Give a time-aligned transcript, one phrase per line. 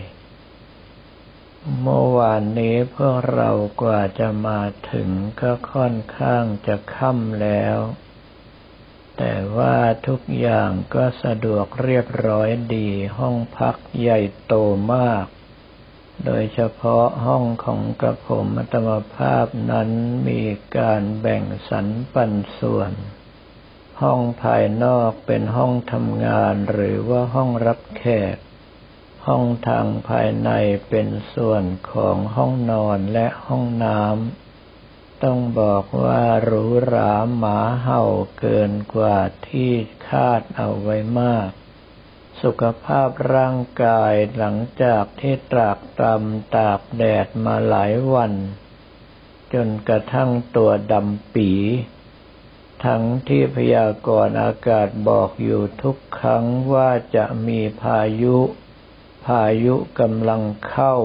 [1.82, 3.50] เมื่อวานนี้พวกเรา
[3.82, 4.62] กว่าจะมา
[4.92, 5.10] ถึง
[5.42, 7.78] ก็ค่อนข้างจะค่ำแล้ว
[9.18, 9.78] แต่ว่า
[10.08, 14.54] ทุกอย่างก็สะดวกเรียบร้อยดีห้องพักใหญ่โต
[14.94, 15.26] มาก
[16.26, 19.90] โดยเฉพาะห้องของกระผมอัตมภาพนั้น
[20.28, 20.42] มี
[20.78, 22.92] การแบ่งสรรปันส่วน
[24.02, 28.04] ห้องภายนอกเป็นห้องทำงานหรือว่าห้องรับแข
[28.36, 28.38] ก
[29.28, 30.50] ห้องทางภายใน
[30.90, 38.04] เป็นส่วนของห้องนอนและห้องน้ำต้องบอกว่าหรูหราหมาเห่า
[38.40, 39.72] เกินกว่าที่
[40.08, 41.50] คาดเอาไว้มาก
[42.42, 48.34] สุขภาพร่างกายหลังจากที่ตรากตรำตากแดดมาหลายวัน
[49.54, 51.52] จนกระทั่งตัวดำปี
[52.86, 58.38] ทั้งที่พยากรณ์อากาศบอกอยู่ทุกครั้งว่าจะมีพายุ
[59.26, 60.96] พายุกำลังเข้า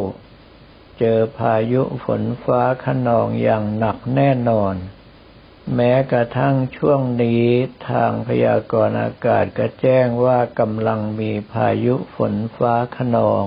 [0.99, 4.75] เจอพายุฝนฟ้าขนองอย่างหนักแน่นอน
[5.75, 7.47] แม้กระทั่งช่วงนี้
[7.89, 13.47] ทางพยากรณ์อากาศก็แจ้งว่ากำลังมีพายุฝนฟ้าขนอง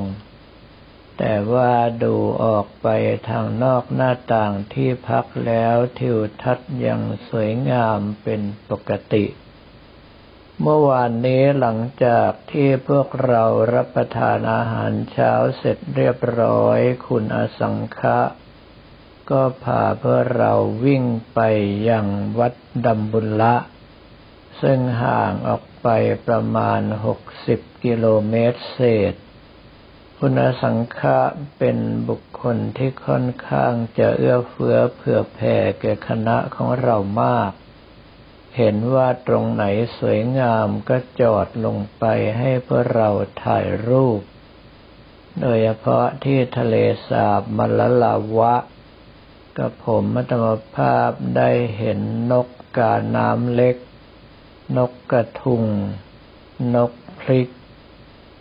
[1.18, 1.74] แต่ว่า
[2.04, 2.88] ดูออกไป
[3.30, 9.26] ทางนอกหน้าต่างที่พักแล้วทิวทัศน์ยังสวยงามเป็นปกติ
[10.62, 18.20] เมื่อวานนี้หลังจากที่พวกเรารับประทานอาหารเช้าเสร็จเรียบร้อยคุณอสังคะ
[19.32, 20.54] ก็พาเพื่อเรา
[20.86, 21.40] วิ่งไป
[21.90, 22.06] ยัง
[22.40, 22.54] วัด
[22.86, 23.56] ดำบุญละ
[24.62, 25.88] ซึ่งห่างออกไป
[26.28, 26.82] ประมาณ
[27.34, 28.80] 60กิโลเมตรเศ
[29.12, 29.14] ษ
[30.18, 31.20] คุณสังฆะ
[31.58, 31.78] เป็น
[32.10, 37.52] บุคคลที่ค่อนข้างจะเอื้อเฟื้อเผื่อแผ่แก่คณะของเรามาก
[38.58, 39.64] เห็นว่าตรงไหน
[39.98, 42.06] สวยงามก็จอดลงไป
[42.38, 43.10] ให้เพื่อเรา
[43.44, 44.22] ถ่ายรูป
[45.42, 46.76] โดยเฉพาะที่ทะเล
[47.10, 48.56] สาบมลลาวะ
[49.58, 50.46] กับผมมัตม
[50.76, 52.00] ภาพได้เห็น
[52.32, 52.48] นก
[52.78, 53.76] กาน้ำเล็ก
[54.78, 55.64] นกกระทุง
[56.76, 57.48] นกพริก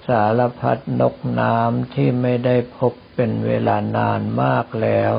[0.07, 5.15] สารพัดนกน้ำที่ไม่ได้พบเป็นเวลานานมากแล้ว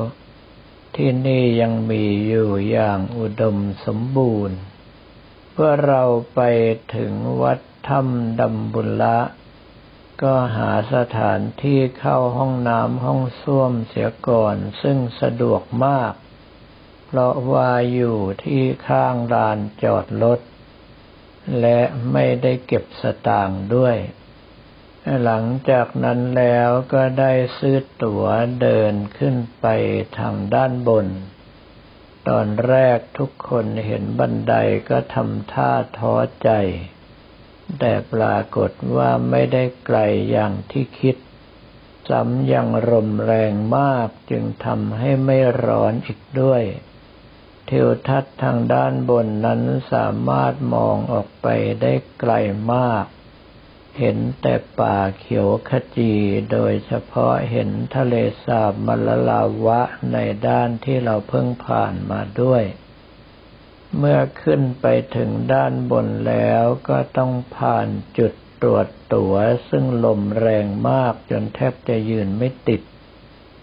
[0.96, 4.58] ที่นี่ยังมีอยู่อย่างอุดมสมบูรณ์
[5.52, 6.02] เพื่อเรา
[6.34, 6.40] ไป
[6.94, 9.18] ถึงวัดถ้ำดำบุญละ
[10.22, 16.14] ก็หาสถานที่เข้าห้องน้ำห้องส้วมเสียก่อน ซึ่งสะดวกมาก
[17.06, 20.40] เพราะว่าอยู่ที่ข้างลานจอดรถ
[21.60, 21.80] และ
[22.12, 23.96] ไม่ได้เก็บสตางค์ด้วย
[25.24, 28.24] หลังจากนั้นแล้วก็ได้ซื้อตั๋ว
[28.62, 29.66] เดินขึ้นไป
[30.18, 31.06] ทางด้านบน
[32.28, 34.54] ตอนแรกทุกคนเห็นบันได
[34.88, 36.50] ก็ทำท่าท้อใจ
[37.78, 39.98] แต่ปรากฏว่าไม่ได้ไกล
[40.30, 41.16] อย่างที่คิด
[42.08, 46.62] ซ้ำยังลมแรงมากจึงทำให้ไม่ร้อนอีกด้วย
[47.68, 49.62] ทิวทัศน์ทางด้านบนนั้น
[49.92, 51.46] สามารถมองออกไป
[51.82, 52.32] ได้ไกล
[52.72, 53.04] มาก
[53.98, 56.12] เห็นแต่ป่าเขียวขจี
[56.52, 58.14] โดยเฉพาะเห็นทะเล
[58.44, 59.80] สาบมลลาวะ
[60.12, 60.18] ใน
[60.48, 62.62] ด้านที่เราเพิ่งผ่านมาด้วย
[63.96, 67.88] เมื่อขึ้นไปถึงด้านบนแล้วก็ต้องผ่าน
[68.18, 68.32] จุด
[68.62, 69.34] ตรวจตัว
[69.68, 72.82] ซึ่งลมแรงมากจนแทบจะยืนไม่ติด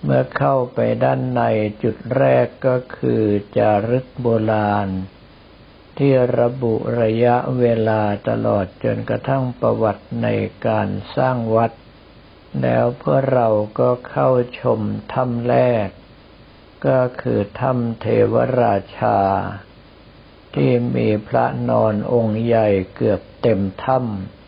[0.03, 1.41] เมื่อเข้าไปด้านใน
[1.83, 3.23] จุดแรกก็คือ
[3.57, 4.89] จารึกโบราณ
[5.97, 10.28] ที่ระบุระยะเวลาตลอดจนกระทั่งประวัติใน
[10.67, 10.87] การ
[11.17, 11.71] สร้างวัด
[12.61, 13.49] แล้วเพื่อเรา
[13.79, 14.29] ก็เข้า
[14.59, 14.79] ชม
[15.13, 15.55] ถ้ำแร
[15.85, 15.87] ก
[16.87, 19.19] ก็คือถ้ำเทวราชา
[20.55, 23.99] ที่มีพระนอนองค์ใหญ่เกือบเต็มถ้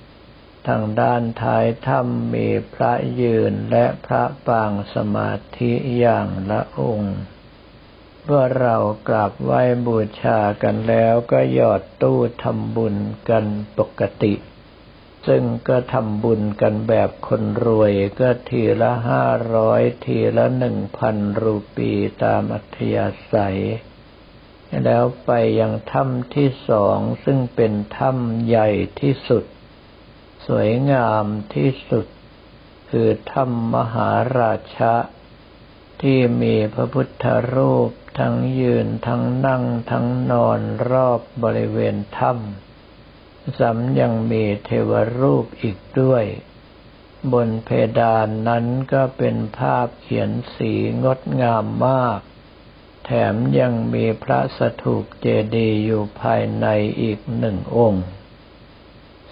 [0.06, 7.15] ำทางด้านท้ายถ้ำมีพระยืนและพระปางสมาธิอย่างละองค์
[8.24, 8.77] เมื่อเรา
[9.07, 12.95] กราบไหว้บูชากันแล้วก็หยอดตู้ทำบุญ
[13.30, 13.45] กัน
[13.77, 14.33] ปกติ
[15.27, 19.24] ซึ่งก็ทำบุญกันแบบคนรวยก็ทีละห้า
[19.56, 21.92] ร้อยทีละหนึ่งพันรูปี
[22.24, 23.59] ตามอัธยาศัย
[24.84, 28.69] แล้วไปยังถ้ำที่สองซึ่งเป็นถ้ำใหญ่
[29.00, 29.44] ที่สุด
[30.48, 31.25] สวยงาม
[31.56, 32.06] ที่สุด
[32.90, 34.96] คือถ้ำมหาราชะ
[36.02, 40.60] ที่มีพระพุทธรูปทั้งยืนทั้งนั่งทั้งนอน
[40.92, 46.25] รอบบริเวณถ้ำซ้ำยังมีเทวรูปอีกด้วย
[47.34, 47.69] บนเพ
[48.00, 50.74] ดานนั้นก็เป็นภาพเขียนสี
[51.04, 52.19] งดงามมาก
[53.09, 56.68] แถมยังมีพระสถูปเจดีย์อยู่ภายใน
[57.01, 58.06] อีกหนึ่งองค์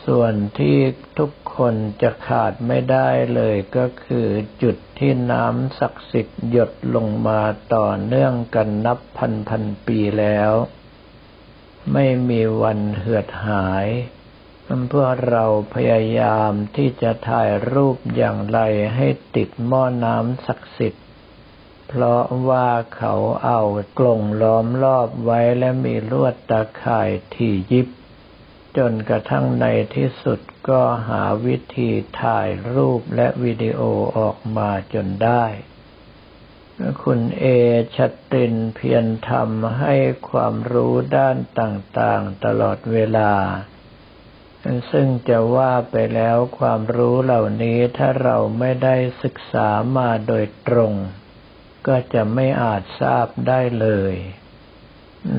[0.06, 0.80] ส่วนที่
[1.18, 4.27] ทุกคนจะขาดไม่ได้เลยก็คือ
[4.63, 7.42] จุดที่น้ำศักดิ์สิทธิ์หยดลงมา
[7.74, 10.51] ต่อเนื่องกันนับพันพันปีแล้ว
[11.94, 13.88] ไม่มีวันเหือดหาย
[14.88, 18.60] เพื่อเราพยายามที่จะถ่ายรูปอย่างไร
[18.95, 21.05] ให้ติดหม้อน้ำศักดิ์สิทธิ์
[21.88, 23.16] เพราะว่าเขา
[23.46, 23.62] เอา
[24.00, 27.88] กลงล้อมรอบไว้และมีลวดตาข่ายที่ยิบ
[28.78, 29.66] จนกระทั่งใน
[29.96, 30.40] ที่สุด
[30.70, 31.92] ก็หาวิธี
[32.22, 33.80] ถ่ายรูปและวิดีโอ
[34.18, 35.46] ออกมาจนได้
[37.04, 37.46] คุณเอ
[37.96, 39.96] ชัตินเพียรทำให้
[40.30, 43.34] ความรู้ด้านต่างๆตลอดเวลา
[44.92, 49.68] ซึ่งจะว่าไปแล้วความรู้เหล่านี้ถ้าเราไม่ได้ศึกษา
[49.98, 50.94] มาโดยตรง
[51.88, 54.16] ก็จะไม่อาจทราบได้เลย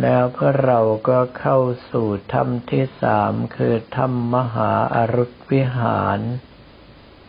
[0.00, 1.58] แล้วก็เราก็เข้า
[1.90, 6.20] สู่ถ้ำที่สามคือถ้ำมหาอารุษวิหาร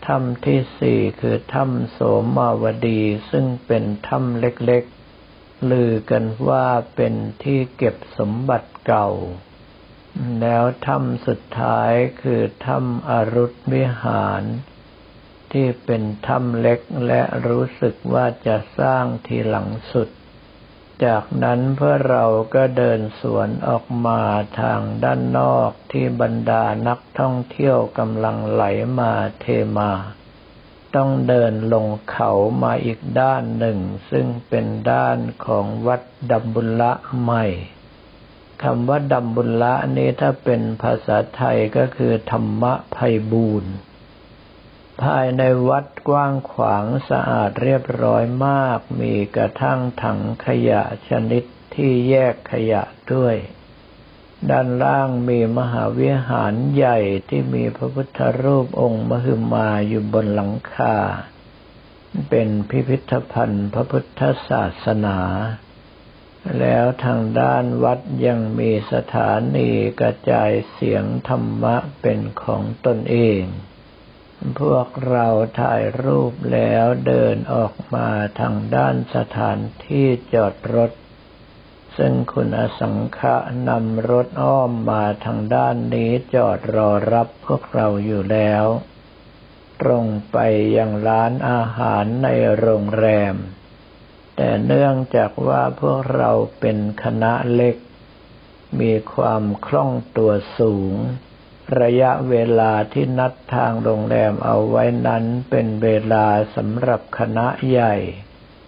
[0.06, 2.00] ถ้ำที่สี่คือถ้ำโส
[2.36, 9.10] มาวดีซึ่งเป็นถ้ำเล็กๆ ลือกันว่าเป็นที่เก็บสมบัติเก่า
[10.42, 11.92] แล้วถ้ำสุดท้าย
[12.22, 14.44] คือถ้ำอรุษวิหาร
[15.53, 20.09] ที่เป็นถ้ำเล็กและรู้สึกว่าจะสร้างทีหลังสุด
[21.05, 24.21] จากนั้นเพื่อเราก็เดินสวนออกมา
[24.61, 28.63] ทางด้านนอกที่บรรดานักท่องเที่ยวกำลังไหล
[28.99, 29.45] มาเท
[29.77, 29.91] มา
[30.95, 32.31] ต้องเดินลงเขา
[32.63, 33.79] มาอีกด้านหนึ่ง
[34.09, 36.01] ซึ่งเป็นด้านของวัด
[36.31, 36.91] ดัมบุละ
[37.21, 37.45] ใหม่
[38.63, 43.73] คำว่าดัมบุละนี้ถ้าเป็นภาษาไทยก็คือธรรมะภัยบูรณ์
[45.03, 51.44] ภายในวัดกว้างขวางสะอาดเรียบร้อยมาก มีกระทั่งถังขยะชนิด
[51.75, 52.83] ที่แยกขยะ
[53.13, 53.35] ด้วย
[54.49, 56.99] ด้านล่างมีมหาวิหารใหญ่
[57.29, 60.95] ที่มีพระพุทธรูปองค์มหึมาอยู่บนหลังคา
[62.29, 65.19] เป็นพิพิธภัณฑ์พระพุทธศาสนา
[66.59, 73.41] แล้วทางด้านวัดยังมีสถานีกระจายเสียงธรรมะเป็นของตนเอง
[74.60, 75.28] พวกเรา
[75.60, 80.92] ถ่ายรูปแล้วเดินออกมาทางด้านสถานที่จอดรถ
[81.98, 83.36] ซึ่งคุณอสังขะ
[83.69, 88.66] นำรถอ้อมมาทางด้านนี้จอดรอรับพวกเราอยู่แล้ว
[89.81, 90.38] ตรงไป
[90.78, 93.36] ยังร้านอาหารในโรงแรม
[94.36, 97.75] แต่เนื่องจากว่าพวกเราเป็นคณะเล็ก
[98.80, 100.95] มีความคล่องตัวสูง
[101.81, 107.96] ระยะเวลาที่นัดทางโรงแรมเอาไว้นั้นเป็นเวลาสำหรับคณะใหญ่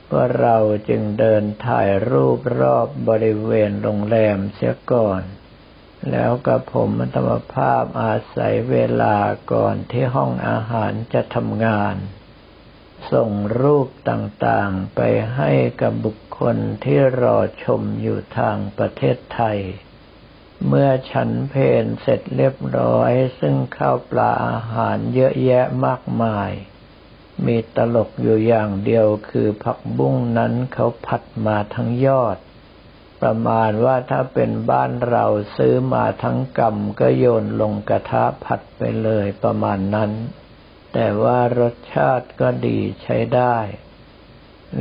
[0.05, 0.57] เพื่อเรา
[0.89, 5.21] จึงเดินถ่ายรูปรอบบริเวณโรงแรมเสียก่อน
[6.11, 9.17] แล้วกับผมธรรมภาพอาศัยเวลา
[9.53, 11.95] ก่อนที่ห้องอาหารจะทำงาน
[13.11, 15.01] ส่งรูปต่างๆไป
[15.35, 15.51] ให้
[15.81, 19.59] กับบุคคลที่รอชมอยู่ทางประเทศไทย
[20.67, 26.51] เมื่อฉันเพนเสร็จเรียบร้อย ซึ่งข้าวปลาอาหารเยอะแยะมากมาย
[27.45, 32.37] มีตลกอยู่อย่างเดียวคือผักบุ้งนั้นเขาผัดมาทั้งยอด
[33.21, 35.25] ประมาณว่าถ้าเป็นบ้านเรา
[35.55, 40.11] ซื้อมาทั้งกำก็โยนลงกระทะผัดไปเลยประมาณนั้น
[40.93, 43.57] แต่ว่ารสชาติก็ดีใช้ได้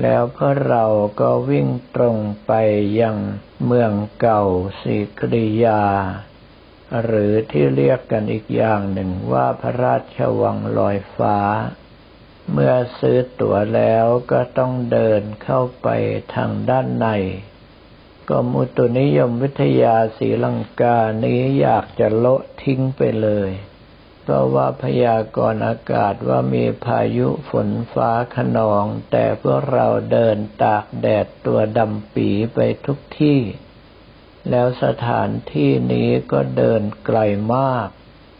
[0.02, 0.84] แล้วพวกเรา
[1.20, 2.16] ก็วิ่งตรง
[2.46, 2.52] ไป
[3.00, 3.16] ยัง
[3.64, 4.42] เมืองเก่า
[4.80, 5.82] สิกริยา
[7.02, 11.38] หรือที่เรียกกันอีกอย่างหนึ่งว่าพระราชวังลอยฟ้า
[12.52, 15.88] เมื่อซื้อตั๋วแล้วก็ต้องเดินเข้าไป
[16.34, 17.06] ทางด้านใน
[18.28, 23.50] กรมอุตุนิยมวิทยาศรีลังกานี้อยากจะโละทิ้งไปเลย
[24.30, 33.40] เพราว่าพยากรณ์อากาศว่ามีพายุฝนฟ้าขนอง แต่พวกเราเดินตากแดดตัวดำปีไปทุกที่
[34.50, 37.18] แล้วสถานที่นี้ก็เดินไกล
[37.54, 37.88] มาก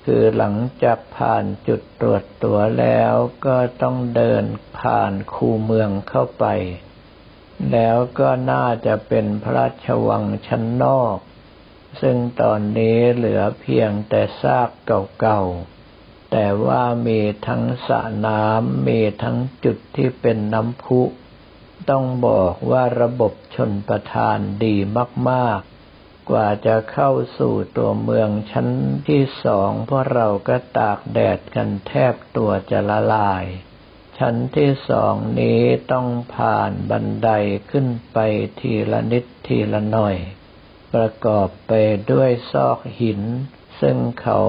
[0.04, 3.14] คือหลังจากผ่านจุดตรวจตัวแล้ว
[3.46, 4.44] ก็ต้องเดิน
[4.78, 6.46] ผ่านคูเมืองเข้าไป
[7.72, 11.16] แล้วก็น่าจะเป็นพระราชวังชั้นนอก
[12.00, 14.70] ซึ่งตอนนี้เหลือเพียงแต่ซาก
[15.20, 15.77] เก่าๆ
[16.30, 21.00] แต่ว่ามีทั้งสระน้ำมีทั้งจุดที่เป็นน้ำพุ
[21.90, 24.76] ต้องบอกว่าระบบชนประทานดี
[25.30, 25.60] มาก
[25.94, 28.68] ๆ กว่าจะเข้าสู่ตัวเมืองชั้น
[29.08, 33.44] ที่สองพวกเราก็ตากแดดกันแทบตัวจะละลาย
[34.18, 35.60] ชั้นที่สองนี้
[35.92, 37.30] ต้องผ่านบันได
[37.70, 38.18] ขึ้นไป
[38.60, 40.16] ทีละนิดทีละหน่อย
[40.94, 41.72] ประกอบไป
[42.12, 43.20] ด้วยซอกหิน
[43.80, 44.40] ซึ่งเขา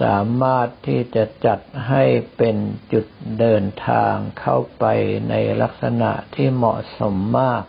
[0.00, 2.04] สามารถที่จะจัดให้
[2.36, 2.56] เป็น
[2.92, 3.06] จุด
[3.38, 4.84] เดินทางเข้าไป
[5.28, 7.64] ในลักษณะที่เหมาะสมมาก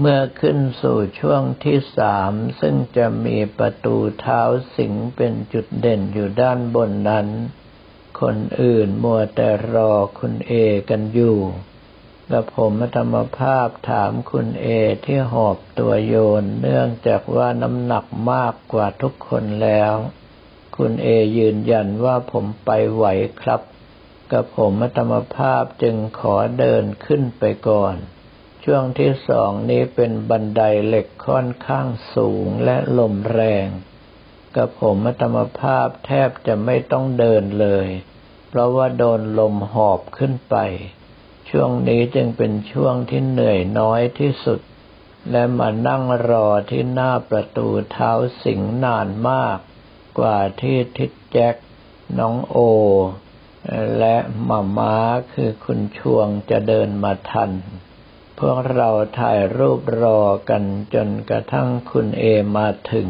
[0.00, 4.42] เมื่อขึ้นสู่ช่วงที่สามซึ่งจะมีประตูเท้า
[4.76, 7.28] สิงเป็นจุดเด่นอยู่ด้านบนนั้น
[8.20, 10.52] คนอื่นมัวแต่รอคุณเอ
[10.90, 11.38] กันอยู่
[12.30, 14.66] และผมธรรมภาพถามคุณเอ
[15.06, 19.94] ที่หอบตัวโยน เนื่องจากว่าน้ำหนักมากกว่าทุกคนแล้ว
[20.76, 23.04] คุณเอยืนยันว่าผมไปไหว
[23.42, 23.60] ครับ
[24.32, 27.96] กับผมธรรมภาพจึงขอเดินขึ้นไปก่อน
[28.64, 33.68] ช่วงที่สองนี้เป็นบันไดเหล็กค่อนข้างสูงและลมแรง
[34.56, 37.88] กับผมธรรมภาพแทบจะไม่ต้องเดินเลย
[38.48, 40.56] เพราะว่าโดนลมหอบขึ้นไป
[41.50, 44.60] ช่วงนี้จึงเป็นช่วงที่เหนื่อยน้อยที่สุด
[45.30, 48.10] และมานั่งรอที่หน้าประตูเท้า
[48.44, 49.58] สิงนานมาก
[50.18, 51.54] กว่าที่ทิดแจ็ค
[52.18, 52.56] น้องโอ
[53.98, 54.16] และ
[54.48, 54.96] มาม้า
[55.32, 57.50] คือคุณชวงจะเดินมาทัน
[58.38, 62.24] พวกเราถ่ายรูปรอกันจนกระทั่งคุณเอ
[62.56, 63.08] มาถึง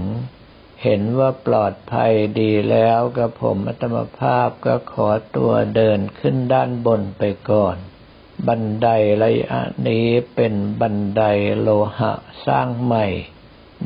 [0.83, 7.77] เห็นว่าปลอดภัยดีแล้วกับผมอัตมภาพก็ขอตัวเดินขึ้นด้านบนไปก่อน
[8.47, 8.89] บันได
[9.23, 11.23] ระยะนี้เป็นบันได
[11.61, 12.13] โลหะ
[12.47, 13.07] สร้างใหม่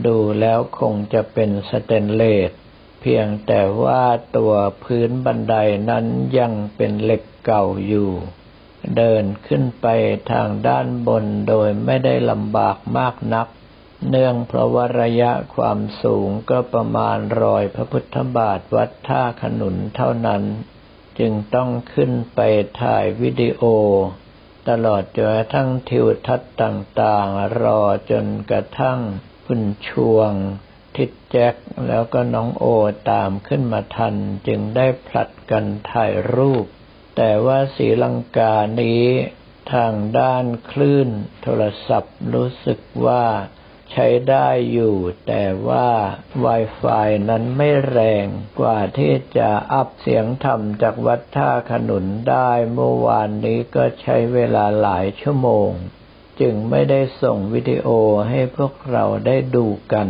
[0.06, 2.50] ดูแล้วคงจะเป็นสเตนเลส
[3.00, 4.04] เพียงแต่ว่า
[4.36, 4.54] ตัว
[4.84, 5.54] พื้นบันได
[5.90, 6.06] นั้น
[6.38, 8.10] ยังเป็นเหล็กเก่าอยู่
[8.96, 9.86] เดินขึ้นไป
[10.32, 13.48] ทางด้านบนโดยไม่ได้ลำบากมากนัก
[14.08, 20.42] เนื่องเพราะว่าระยะความสูงก็ประมาณรอยพระพุทธบาทวัดท่าขนุนเท่านั้น
[21.18, 22.40] จึงต้องขึ้นไป
[22.82, 23.62] ถ่ายวิดีโอ
[24.68, 28.98] ตลอดจนกระทั่งทิวทัศน์ต่างๆ รอจนกระทั่ง
[29.46, 30.32] คุณชวง
[30.96, 31.54] ทิดแจ็ค
[31.86, 32.64] แล้วก็น้องโอ
[33.10, 34.14] ตามขึ้นมาทัน
[34.46, 36.66] จึงได้ผลัดกันถ่ายรูป
[37.16, 39.04] แต่ว่าสีลังกานี้
[39.72, 41.08] ทางด้านคลื่น
[41.42, 43.26] โทรศัพท์รู้สึกว่า
[43.92, 45.88] ใช้ได้อยู่ แต่ว่า
[46.44, 48.26] Wi-Fi นั้นไม่แรง
[48.60, 55.70] กว่าที่จะอัพเสียงธรรมจากวัดท่าขนุนได้เมื่อวานนี้ก็ใช้เวลาหลายชั่วโมง
[56.40, 57.88] จึงไม่ได้ส่งวิดีโอ
[58.30, 60.08] ให้พวกเราได้ดูกัน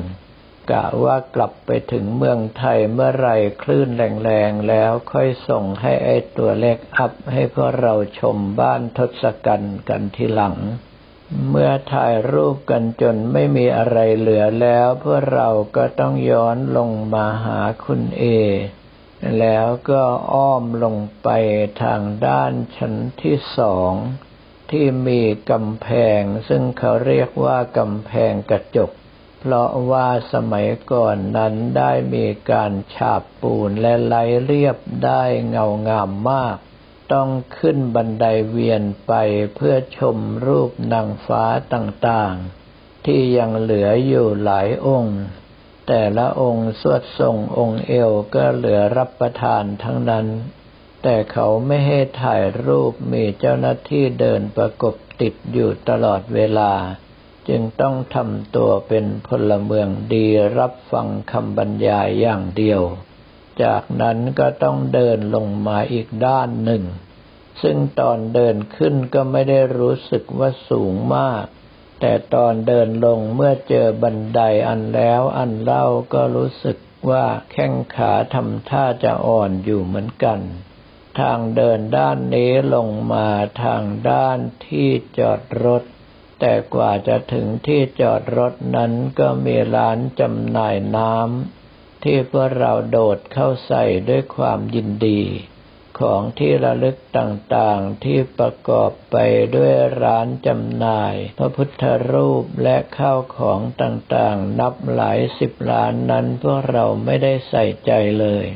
[0.70, 3.28] กะว่ากลับไปถึงเมืองไทยเมื่อไร
[3.62, 10.56] คลื่นแรงๆแล้วค่อยส่งให้ไอตัวเล็กอัพให้พวกเราชมบ้านทศกัณฐ์กันทีหลัง
[11.50, 18.24] เมื่อถ่ายรูปกันจนไม่มีอะไรเหลือแล้วพวกเราก็ต้องย้อนลงมาหาคุณเอ
[19.38, 21.28] แล้วก็อ้อมลงไป
[21.82, 23.92] ทางด้านชั้นที่สอง
[24.70, 25.88] ที่มีกำแพ
[26.20, 28.90] งซึ่งเขาเรียกว่ากำแพงกระจก
[29.40, 36.56] เพราะว่าสมัยก่อนนั้นได้มีการฉาบปูนและไหลเรียบได้เงางามมาก
[37.12, 37.28] ต้อง
[37.58, 39.12] ขึ้นบันไดเวียนไป
[39.54, 41.44] เพื่อชมรูปนางฟ้า
[41.74, 45.18] ต่างๆ ที่ยังเหลืออยู่หลายองค์
[45.88, 50.26] แต่ละองค์สวดทรงองค์เอวก็เหลือรับประทานทั้งนั้น
[51.02, 56.72] แต่เขาไม่ให้ถ่ายรูปมีเจ้าหน้าที่เดินประกบติดอยู่ตลอดเวลา
[57.50, 60.26] จึงต้องทำตัวเป็นพลเมืองดี
[60.58, 62.82] รับฟังคำบรรยายอย่างเดียว
[63.62, 66.84] จากนั้นก็ต้องเดินลงมาอีกด้านหนึ่ง
[67.62, 71.44] ซึ่งตอนเดินขึ้นก็ไม่ได้รู้สึกว่าสูงมาก
[72.00, 76.78] แต่ตอนเดินลงเมื่อเจอบันไดอันแล้วอันเล่าก็รู้สึก
[77.10, 80.40] ว่าแข้งขาทำท่าจะอ่อนอยู่เหมือนกัน
[81.20, 83.28] ทางเดินด้านนี้ลงมา
[83.64, 84.88] ทางด้านที่
[85.18, 85.82] จอดรถ
[86.40, 95.22] แต่กว่าจะถึงที่จอดรถนั้นก็มีร้านจำหน่ายน้ำที่พวกเราโดดเข้าใส่ด้วยความยินดี
[96.00, 99.16] ของที่ระลึกต่างๆที่ประกอบไป
[99.56, 108.46] ด้วยร้านจำหน่าย พระพุทธรูปและข้าวของต่างๆ นับหลายสิบล้านนั้นพวกเราไม่ได้ใส่ใจเลย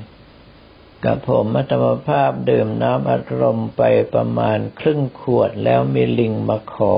[1.04, 6.96] กับผมมัตมภาพดื่มน้ำอัดลมไปประมาณครึ่งขวดแล้วมีลิงมาขอ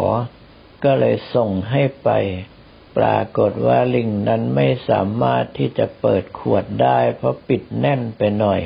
[0.84, 2.10] ก็เลยส่งให้ไป
[2.96, 8.62] ปรากฏว่าลิงนั้นไม่สามารถที่จะเปิดขวดได้ เพราะปิดแน่นไปหน่อย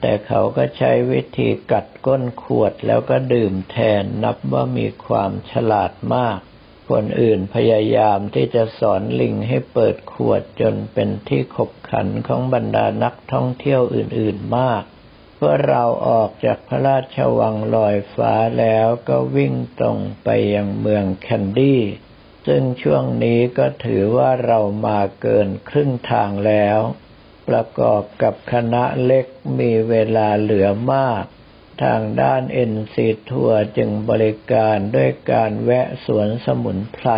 [0.00, 6.38] แต่เขาก็ใช้วิธีกัดก้นขวดแล้วก็ดื่มแทนนับว่ามีความฉลาดมาก
[6.90, 14.82] คนอื่นพยายามที่จะสอนลิงให้เปิดขวดจนเป็นที่ขบขันของบรรดานักท่องเที่ยวอื่นๆมาก
[15.44, 21.82] มื่อเราออกจากพระราชวังลอยฟ้าแล้วก็วิ่งตรงไปยังเมืองแคนดี้
[22.46, 26.78] ซึ่งช่วงนี้ก็ถือว่าเรามาเกินครึ่งทางแล้ว
[27.48, 29.26] ประกอบกับคณะเล็ก
[29.58, 31.24] มีเวลาเหลือมาก
[31.84, 37.08] ทางด้านเอ็นซีทัวร์จึงบริการด้วยการแวะสวนสมุนไพร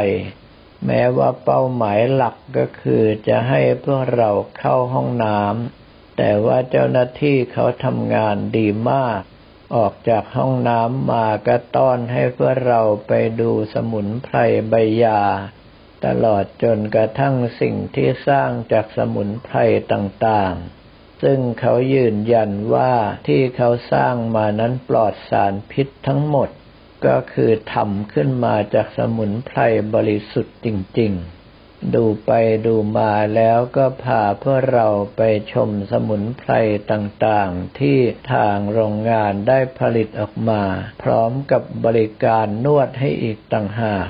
[0.87, 5.84] แม้ว่าเป้าหมายหลักก็คือจะให้พวกเราเข้าห้องน้ำ
[6.17, 9.21] แต่ว่าเจ้าหน้าที่เขาทำงานดีมาก
[9.77, 14.37] ออกจากห้องน้ำมาก็ต้อนให้เพื่อเราไปดูสมุนไพร
[14.71, 15.23] ใบยา
[16.07, 19.59] ตลอดจนกระทั่งสิ่งที่สร้างจากสมุนไพร
[19.93, 22.93] ต่างๆ ซึ่งเขายืนยันว่า
[23.27, 26.49] ที่เขาสร้างมานั้นปลอดสารพิษทั้งหมด
[27.07, 29.59] ก็คือทำขึ้นมาจากสมุนไพร
[29.95, 30.69] บริสุทธิ์จ
[30.99, 31.44] ริง ๆ
[31.95, 32.33] ดูไป
[32.67, 35.23] ดูมาแล้วก็พาเพื่อเราไป
[35.53, 36.53] ชมสมุนไพร
[36.91, 37.99] ต่างๆ ที่
[38.33, 40.63] ทางโรงงานได้ผลิตออกมา
[41.03, 44.09] พร้อมกับบริการนวดให้อีกต่างหาก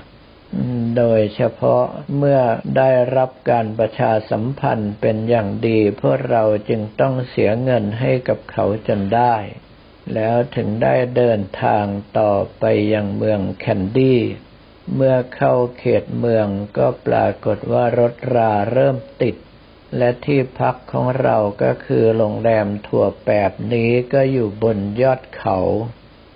[0.97, 1.85] โดยเฉพาะ
[2.17, 2.41] เมื่อ
[2.77, 9.35] ได้รับการประชาสัมพันธ์เป็นอย่างดีพวกเราจึงต้องเสียเงินให้กับเขาจนได้
[10.15, 11.85] แล้วถึงได้เดินทาง
[12.19, 14.21] ต่อไปยังเมืองแคนดี้
[14.95, 16.49] เมื่อเข้าเขตเมือง
[16.79, 19.37] ก็ปรากฏว่ารถราเริ่มติด
[19.99, 25.59] และที่พักของเราก็คือโรงแรมถั่วแปบนี้ก็อยู่บนยอดเขา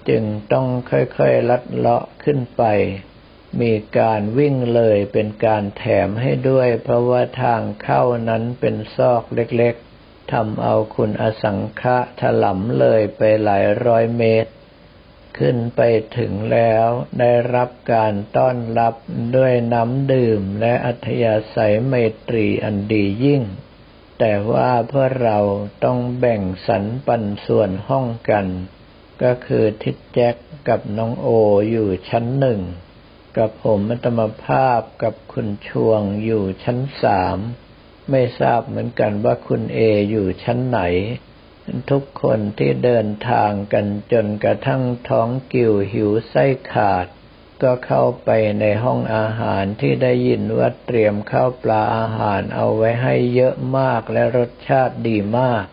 [0.09, 2.65] จึงต้องค่อยๆลัดเลาะขึ้นไป
[3.61, 14.51] มีการวิ่งเลยเป็นการแถมให้ด้วย เพราะว่าทางเข้านั้นเป็นซอกเล็กๆทำเอาคุณอสังขะถลำเลยไปหลายร้อยเมตร
[15.39, 15.81] ขึ้นไป
[16.19, 16.87] ถึงแล้ว
[17.21, 18.95] ได้รับการต้อนรับ
[19.37, 21.95] ด้วยน้ำดื่มและอัธยาศัยไม
[22.29, 23.43] ตรีอันดียิ่ง
[24.19, 25.39] แต่ว่าเพื่อเรา
[25.85, 28.47] ต้องแบ่งสรรปันส่วนห้องกัน
[29.23, 30.35] ก็คือทิดแจ็ค
[30.69, 31.29] กับน้องโอ
[31.71, 32.61] อยู่ชั้นหนึ่ง
[33.37, 37.39] กับผมมัตมภาพกับคุณชวงอยู่ชั้นสาม
[38.11, 39.79] ไม่ทราบเหมือนกันว่าคุณเอ
[40.11, 40.81] อยู่ชั้นไหน
[41.91, 47.07] ทุกคนที่เดินทางกันจนกระทั่งท้องกิ่วหิวไส้ขาด
[47.63, 55.65] ก็เข้าไปในห้องอาหารที่ได้ยินว่าเตรียมข้าวปลาอาหารเอาไว้ให้เยอะมากและรสชาติดีมาก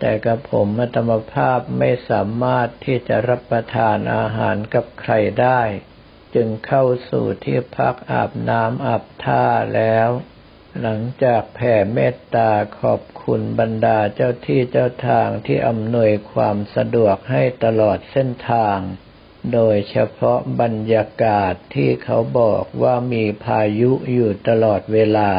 [0.00, 5.60] แต่กับผมมัตมภาพไม่สามารถที่จะรับประทานอาหารกับใครได้
[6.34, 10.08] จึงเข้าสู่ที่พักอาบน้ำอาบท่าแล้ว
[10.80, 18.78] หลังจากแผ่เมตตาขอบคุณบรรดาเจ้าที่เจ้าทางที่อำนวยความสะดวกให้ตลอดเส้นทาง
[19.52, 25.32] โดยเฉพาะบรรยากาศที่เขาบอกว่ามีพายุอยู่ตลอดเวลา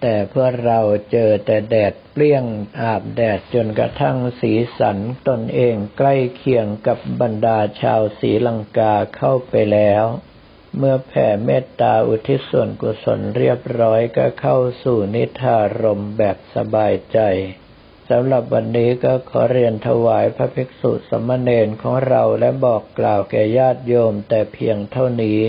[0.00, 2.44] แต่เพื่อเราเจอแต่แดดเปรี้ยง
[2.80, 10.04] อาบแดดจนกระทั่งสีสันตนเองใกล้เคียงกับบรรดาชาวศรีลังกาเข้าไปแล้ว
[10.76, 17.20] เมื่อแผ่เมตตาอุทิศส่วนกุศลเรียบร้อยก็เข้าสู่นิทารมแบบสบายใจ
[18.10, 25.40] สำหรับวันนี้ก็ขอเรียนถวายพระภิกษุสมณเณรของเราและบอกกล่าวแก่ญาติโยมแต่เพียงเท่านี้